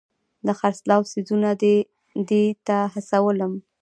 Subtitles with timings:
[0.45, 1.49] د خرڅلاو څیزونه
[2.29, 3.53] دې ته هڅولم.